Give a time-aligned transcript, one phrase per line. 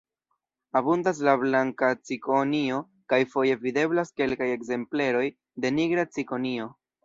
[0.79, 2.81] Abundas la blanka cikonio
[3.15, 5.25] kaj foje videblas kelkaj ekzempleroj
[5.67, 6.71] de nigra cikonio.